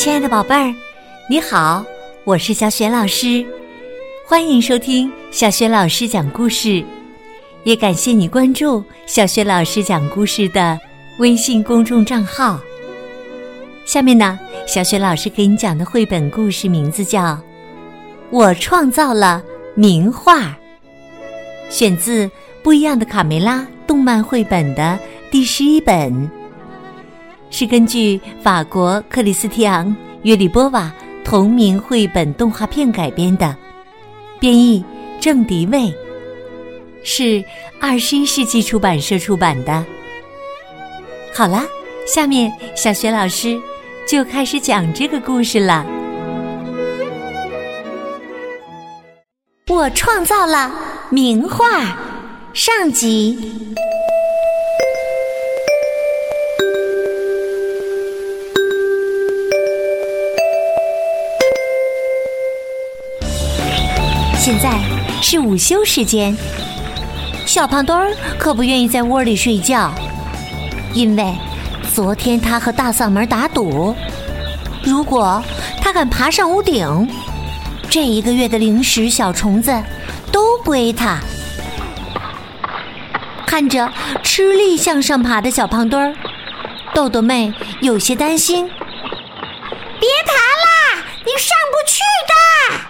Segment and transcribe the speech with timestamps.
[0.00, 0.74] 亲爱的宝贝儿，
[1.28, 1.84] 你好，
[2.24, 3.44] 我是小雪老师，
[4.24, 6.82] 欢迎收听小雪老师讲故事，
[7.64, 10.80] 也感谢你关注小雪老师讲故事的
[11.18, 12.58] 微信公众账号。
[13.84, 17.22] 下面呢，小雪老师给你讲的绘本故事名字叫
[18.30, 19.42] 《我创造了
[19.74, 20.40] 名画》，
[21.68, 22.26] 选自
[22.62, 24.98] 《不一样的卡梅拉》动漫绘本的
[25.30, 26.39] 第十一本。
[27.50, 29.88] 是根据法国克里斯蒂昂·
[30.22, 30.90] 约里波瓦
[31.24, 33.54] 同名绘本动画片改编的，
[34.38, 34.84] 编译
[35.20, 35.92] 郑迪卫，
[37.02, 37.44] 是
[37.80, 39.84] 二十一世纪出版社出版的。
[41.34, 41.62] 好了，
[42.06, 43.60] 下面小学老师
[44.08, 45.84] 就开始讲这个故事了。
[49.68, 50.72] 我创造了
[51.10, 51.96] 名画，
[52.52, 53.74] 上集。
[64.42, 64.70] 现在
[65.20, 66.34] 是午休时间，
[67.44, 69.92] 小胖墩儿可不愿意在窝里睡觉，
[70.94, 71.36] 因为
[71.92, 73.94] 昨天他和大嗓门打赌，
[74.82, 75.44] 如果
[75.82, 77.06] 他敢爬上屋顶，
[77.90, 79.78] 这一个月的零食小虫子
[80.32, 81.18] 都归他。
[83.46, 86.16] 看着吃力向上爬的小胖墩儿，
[86.94, 88.64] 豆豆妹有些担心
[90.00, 92.80] ：“别爬啦，你上不去的。”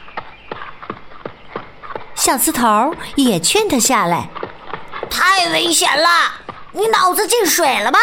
[2.30, 4.30] 小刺头也劝他下来，
[5.10, 6.08] 太危险了！
[6.70, 7.98] 你脑子进水了吧？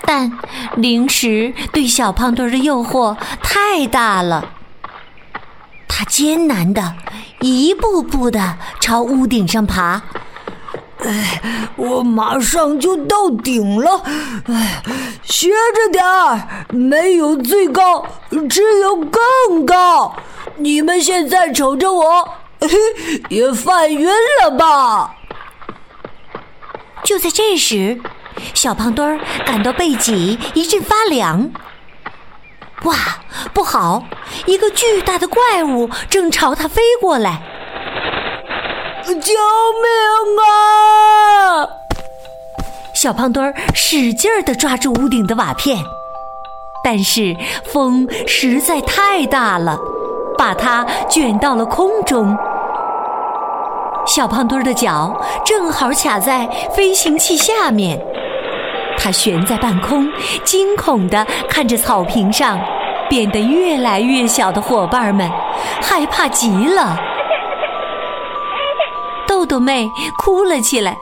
[0.00, 0.32] 但
[0.76, 4.52] 零食对小胖墩的诱惑太大了，
[5.86, 6.94] 他艰难的
[7.40, 10.00] 一步步的朝屋顶上爬。
[11.04, 11.42] 哎，
[11.76, 14.02] 我马上就到顶了！
[14.46, 14.82] 哎，
[15.24, 18.06] 学着点儿，没有最高，
[18.48, 20.16] 只有更高。
[20.58, 22.28] 你们现在瞅着我，
[23.28, 24.08] 也犯晕
[24.42, 25.14] 了吧？
[27.04, 28.00] 就在这时，
[28.54, 31.50] 小胖墩儿感到背脊一阵发凉。
[32.84, 32.94] 哇，
[33.52, 34.04] 不好！
[34.46, 37.42] 一个巨大的怪物正朝他飞过来！
[39.04, 41.68] 救命啊！
[42.94, 45.78] 小胖墩儿使劲儿的抓住屋顶的瓦片，
[46.82, 49.78] 但是风实在太大了。
[50.38, 52.36] 把它卷到了空中，
[54.06, 55.14] 小胖墩儿的脚
[55.44, 58.00] 正好卡在飞行器下面，
[58.98, 60.08] 它悬在半空，
[60.44, 62.58] 惊恐地看着草坪上
[63.08, 65.30] 变得越来越小的伙伴们，
[65.82, 66.96] 害怕极了。
[69.26, 70.96] 豆豆妹哭了起来。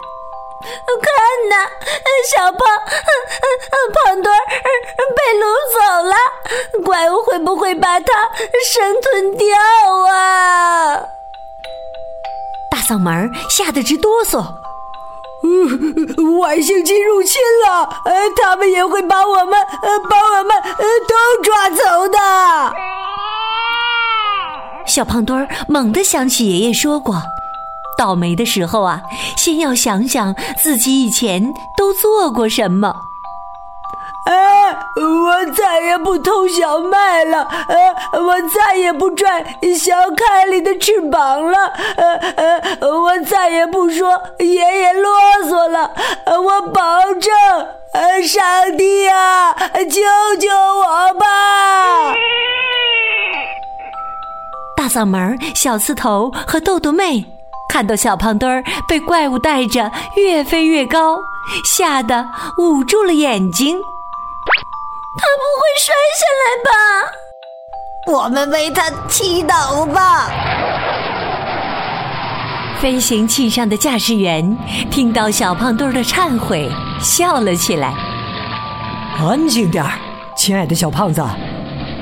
[1.03, 1.07] 看
[1.51, 1.55] 呐，
[2.35, 2.61] 小胖
[3.95, 4.41] 胖墩儿
[5.17, 5.43] 被掳
[5.75, 6.15] 走了，
[6.85, 8.13] 怪物会不会把它
[8.73, 9.47] 生吞掉
[10.11, 10.97] 啊？
[12.71, 14.45] 大嗓门吓得直哆嗦。
[16.41, 18.03] 外星机入侵了，
[18.41, 19.59] 他们也会把我们
[20.09, 20.57] 把我们
[21.07, 22.19] 都抓走的。
[24.87, 27.23] 小胖墩儿猛地想起爷爷说过。
[27.97, 29.01] 倒霉的时候啊，
[29.37, 32.95] 先要想想自己以前都做过什么。
[34.27, 34.35] 哎，
[34.97, 39.45] 我再也不偷小麦了，呃，我再也不拽
[39.77, 41.59] 小凯里的翅膀了，
[41.97, 42.17] 呃
[42.81, 45.13] 呃，我再也不说爷爷啰
[45.45, 45.91] 嗦了，
[46.43, 47.31] 我保证，
[47.93, 48.43] 呃，上
[48.79, 50.01] 帝啊，救
[50.41, 52.15] 救我吧！
[54.75, 57.34] 大嗓门、小刺头和豆豆妹。
[57.75, 61.19] 看到小胖墩儿被怪物带着越飞越高，
[61.65, 62.25] 吓得
[62.57, 63.77] 捂住了眼睛。
[65.17, 66.71] 他不会摔下来吧？
[68.13, 70.31] 我们为他祈祷吧。
[72.79, 74.57] 飞行器上的驾驶员
[74.89, 76.71] 听到小胖墩儿的忏悔，
[77.01, 77.93] 笑了起来。
[79.19, 79.91] 安静点儿，
[80.37, 81.21] 亲爱的小胖子，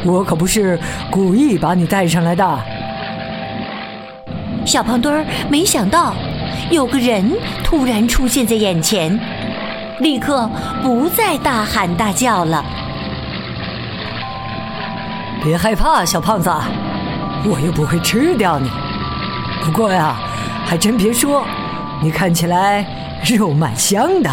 [0.05, 0.79] 我可不是
[1.11, 2.59] 故意把你带上来的。
[4.65, 6.15] 小胖墩儿没想到，
[6.71, 7.33] 有个人
[7.63, 9.19] 突然出现在眼前，
[10.01, 10.49] 立刻
[10.83, 12.65] 不再大喊大叫了。
[15.43, 16.49] 别害怕，小胖子，
[17.45, 18.71] 我又不会吃掉你。
[19.65, 20.17] 不过呀，
[20.65, 21.45] 还真别说，
[22.01, 22.87] 你看起来
[23.37, 24.31] 肉蛮香的。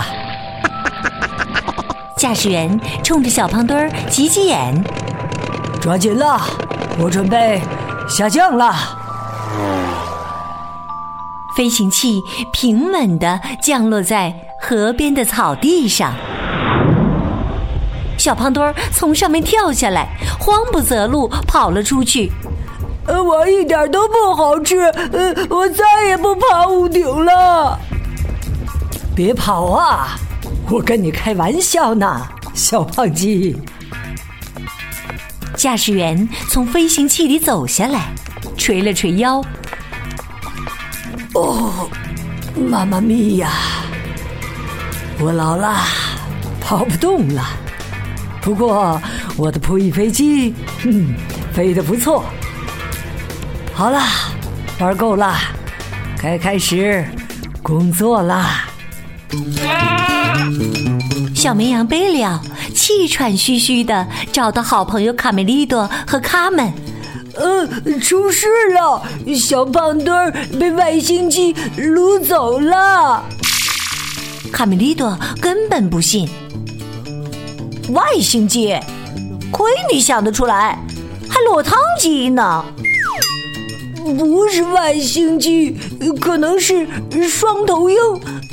[2.15, 4.83] 驾驶员冲着小胖墩儿挤挤眼，
[5.81, 6.39] 抓紧了，
[6.99, 7.61] 我准备
[8.07, 8.75] 下降了。
[11.59, 12.23] 飞行器
[12.53, 16.13] 平稳地降落在河边的草地上。
[18.17, 20.07] 小胖墩儿从上面跳下来，
[20.39, 22.31] 慌不择路跑了出去。
[23.07, 27.77] 呃，我一点都不好吃，呃，我再也不爬屋顶了。
[29.13, 30.17] 别跑啊！
[30.69, 33.57] 我跟你开玩笑呢，小胖鸡。
[35.57, 38.13] 驾驶员从飞行器里走下来，
[38.55, 39.43] 捶了捶腰。
[41.39, 41.89] 哦，
[42.69, 43.49] 妈妈咪呀！
[45.19, 45.77] 我老了，
[46.59, 47.41] 跑不动了。
[48.41, 49.01] 不过
[49.37, 50.53] 我的扑翼飞机，
[50.83, 51.13] 嗯，
[51.53, 52.25] 飞得不错。
[53.73, 54.01] 好了，
[54.79, 55.33] 玩够了，
[56.21, 57.05] 该开始
[57.63, 58.65] 工作啦。
[61.33, 62.37] 小绵羊贝利奥
[62.75, 66.69] 气喘吁吁的找到好朋友卡梅利多和卡门。
[67.35, 67.67] 呃，
[67.99, 69.01] 出事了！
[69.35, 73.23] 小胖墩儿被外星机掳走了。
[74.51, 76.27] 卡梅利多根本不信。
[77.93, 78.75] 外星机？
[79.51, 80.77] 亏你想得出来，
[81.29, 82.63] 还落汤鸡呢！
[84.17, 85.75] 不是外星鸡，
[86.19, 86.87] 可能是
[87.27, 87.97] 双头鹰，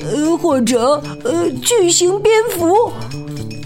[0.05, 2.93] 呃，或者呃巨型蝙蝠，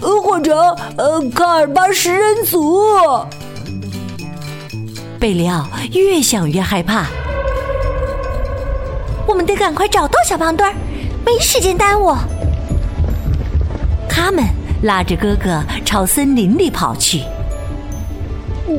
[0.01, 0.55] 呃，或者
[0.97, 2.85] 呃卡尔巴食人族。
[5.21, 7.05] 贝里奥越想越害怕，
[9.27, 10.73] 我们得赶快找到小胖墩儿，
[11.23, 12.15] 没时间耽误。
[14.09, 14.43] 他们
[14.81, 17.21] 拉着哥哥朝森林里跑去。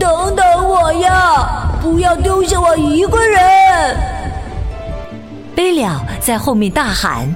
[0.01, 1.71] 等等我呀！
[1.81, 3.97] 不要丢下我一个人！
[5.55, 7.33] 贝里奥在后面大喊：“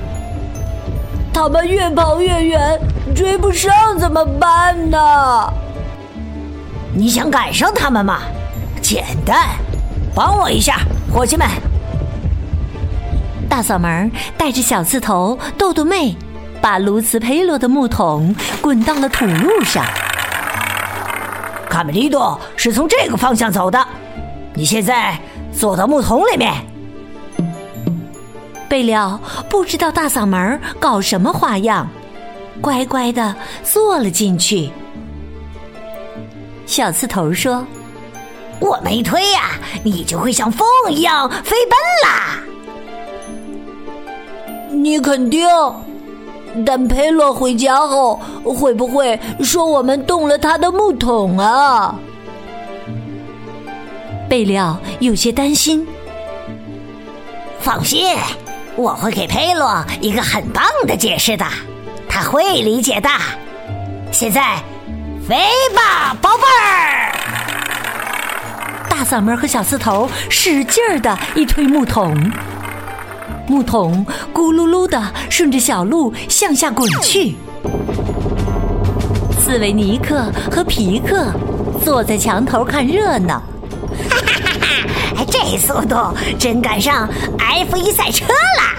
[1.32, 2.81] 他们越跑越远，
[3.14, 4.99] 追不上怎么办呢？”
[6.93, 8.23] 你想赶上他们吗？
[8.88, 9.48] 简单，
[10.14, 10.78] 帮我一下，
[11.12, 11.44] 伙计们！
[13.48, 16.14] 大嗓门带着小刺头豆豆妹，
[16.62, 19.84] 把卢茨佩罗的木桶滚到了土路上。
[21.68, 23.84] 卡梅利多是从这个方向走的。
[24.54, 25.18] 你现在
[25.52, 26.54] 坐到木桶里面。
[28.68, 31.88] 贝廖不知道大嗓门搞什么花样，
[32.60, 33.34] 乖乖的
[33.64, 34.70] 坐了进去。
[36.66, 37.66] 小刺头说
[38.61, 39.53] ：“我没推呀，
[39.85, 42.41] 你就会像风一样飞奔啦。”
[44.70, 45.47] 你肯定？
[46.64, 51.94] 但佩洛回家后会不会说我们动了他的木桶啊？
[54.29, 55.87] 贝利奥有些担心。
[57.61, 58.17] 放心，
[58.75, 61.44] 我会给佩洛一个很棒的解释的，
[62.08, 63.08] 他会理解的。
[64.12, 64.56] 现在，
[65.29, 65.37] 飞
[65.75, 67.06] 吧，宝贝儿！
[69.08, 72.12] 嗓门和小刺头使劲儿的一推木桶，
[73.47, 74.05] 木桶
[74.35, 75.00] 咕噜噜的
[75.31, 77.37] 顺着小路向下滚去。
[79.41, 81.32] 斯维尼克和皮克
[81.85, 83.41] 坐在墙头看热闹。
[84.11, 84.58] 哈哈哈
[85.19, 85.97] 哈这速度
[86.37, 87.08] 真赶上
[87.38, 88.26] F 一赛车
[88.58, 88.75] 啦！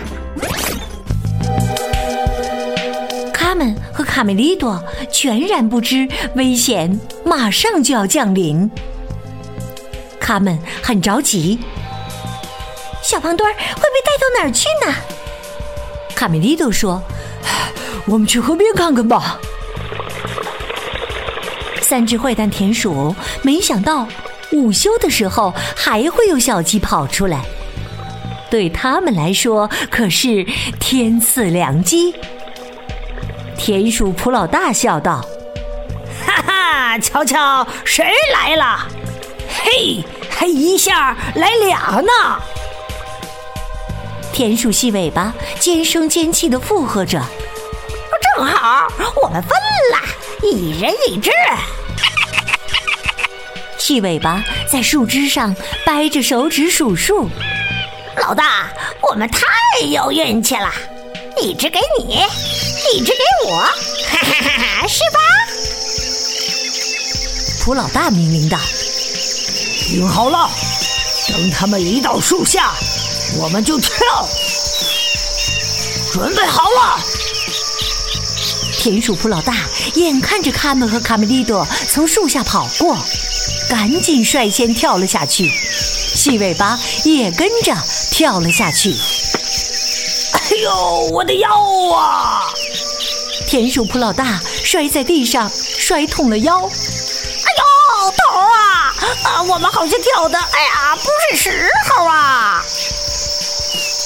[3.33, 8.69] 卡门和卡梅利多全然不知危险马上就要降临。
[10.27, 11.57] 他们很着急，
[13.01, 14.93] 小胖墩儿会被带到哪儿去呢？
[16.13, 17.01] 卡梅利多说
[18.05, 19.39] ：“我们去河边看看吧。”
[21.81, 24.05] 三只坏蛋田鼠没想到。
[24.51, 27.43] 午休的时候还会有小鸡跑出来，
[28.49, 30.45] 对他们来说可是
[30.79, 32.13] 天赐良机。
[33.57, 35.25] 田鼠普老大笑道
[36.25, 38.87] ：“哈哈，瞧瞧谁来了？
[39.49, 40.03] 嘿，
[40.37, 42.11] 还一下来俩呢！”
[44.31, 47.19] 田鼠细尾巴尖声尖气的附和着
[48.37, 48.87] ：“正好，
[49.23, 49.49] 我们分
[49.91, 49.99] 了，
[50.43, 51.31] 一人一只。”
[53.79, 57.27] 细尾巴在树枝上掰着手指数数，
[58.17, 58.69] 老大，
[59.01, 59.39] 我们太
[59.87, 60.71] 有运气了！
[61.41, 62.21] 一只给你，
[62.93, 63.17] 一只给
[63.47, 63.71] 我，哈
[64.11, 64.49] 哈哈
[64.81, 64.87] 哈！
[64.87, 65.19] 是吧？
[67.63, 68.57] 蒲老大命令道
[69.87, 70.49] ：“听好了，
[71.29, 72.73] 等他们一到树下，
[73.39, 73.95] 我们就跳。
[76.11, 76.99] 准备好了！”
[78.77, 82.97] 田鼠普老大眼看着卡门和卡梅利多从树下跑过。
[83.69, 85.49] 赶紧率先跳了下去，
[86.13, 87.73] 细尾巴也跟着
[88.11, 88.93] 跳了下去。
[90.33, 91.49] 哎呦，我的腰
[91.95, 92.41] 啊！
[93.47, 96.69] 田鼠普老大摔在地上，摔痛了腰。
[99.23, 102.63] 啊，我们好像跳的，哎呀，不是时候啊！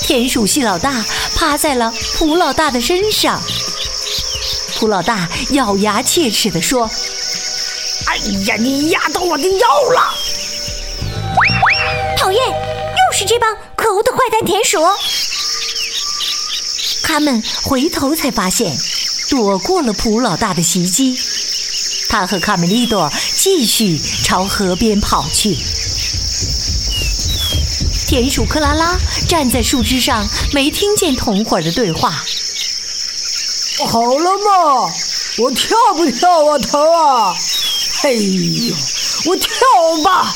[0.04, 1.04] 田鼠系老大
[1.36, 3.42] 趴在了蒲老大的身上，
[4.76, 6.90] 蒲老大咬牙切齿地说
[8.08, 10.14] ：“哎呀，你压到我的腰了！
[12.18, 14.80] 讨厌，又是这帮可恶的坏蛋田鼠！”
[17.04, 18.76] 他们回头才发现，
[19.30, 21.18] 躲过了蒲老大的袭击。
[22.10, 23.10] 他和卡梅利多
[23.44, 25.58] 继续朝河边跑去。
[28.08, 28.96] 田鼠克拉拉
[29.28, 32.24] 站在树枝上，没听见同伙的对话。
[33.88, 34.94] 好了嘛，
[35.40, 37.34] 我跳不跳啊，头啊？
[38.04, 38.76] 哎呦，
[39.26, 39.50] 我跳
[40.04, 40.32] 吧！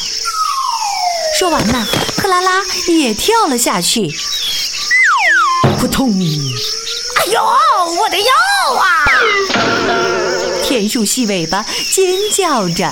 [1.37, 2.53] 说完呢，克拉拉
[2.87, 4.11] 也跳了下去。
[5.77, 6.09] 扑通！
[6.09, 7.39] 哎呦，
[8.01, 8.94] 我的腰啊！
[10.77, 11.63] 田鼠细尾巴
[11.93, 12.91] 尖叫着。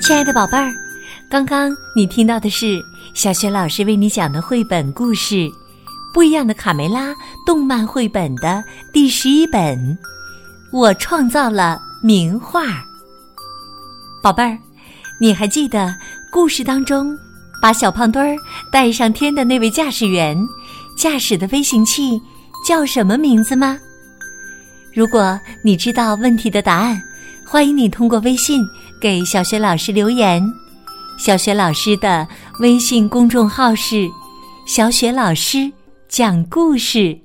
[0.00, 0.72] 亲爱的宝贝儿，
[1.28, 2.82] 刚刚你听到的是
[3.12, 5.34] 小雪老师为你讲的绘本故事
[6.14, 7.10] 《不一样的卡梅拉》
[7.44, 9.78] 动漫绘本的第十一本。
[10.72, 12.82] 我创造了名画。
[14.22, 14.56] 宝贝儿，
[15.20, 15.94] 你还记得
[16.32, 17.14] 故事当中
[17.60, 18.34] 把小胖墩儿
[18.72, 20.34] 带上天的那位驾驶员
[20.98, 22.20] 驾驶的飞行器
[22.66, 23.78] 叫什么名字吗？
[24.92, 27.00] 如果你知道问题的答案，
[27.46, 28.60] 欢迎你通过微信。
[29.00, 30.42] 给小雪老师留言，
[31.16, 32.26] 小雪老师的
[32.58, 34.10] 微信公众号是
[34.66, 35.70] “小雪老师
[36.08, 37.16] 讲故事”。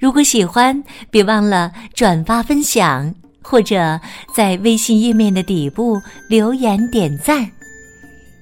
[0.00, 4.00] 如果喜欢，别忘了转发分享，或者
[4.34, 7.50] 在微信页面的底部留言点赞。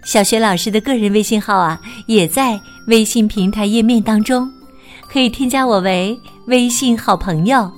[0.04, 4.50] 小雪老师的个人微信号啊，也在微信平台页面当中，
[5.12, 7.71] 可以添加我为微信好朋友，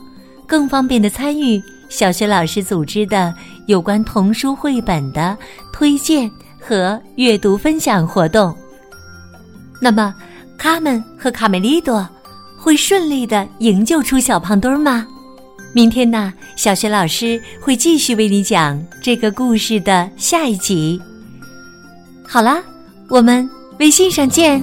[0.47, 3.35] 更方便的参与小雪老师组织的。
[3.67, 5.39] 有关童书绘本的
[5.73, 6.29] 推荐
[6.61, 8.53] 和阅读分享活动。
[9.81, 10.13] 那么，
[10.59, 12.07] 卡门和卡梅利多
[12.59, 15.07] 会顺利的营救出小胖墩吗？
[15.73, 21.01] 明天呢，小学老师会继续为你讲这个故事的下一集。
[22.29, 22.63] 好啦，
[23.09, 23.49] 我们
[23.79, 24.63] 微信上见。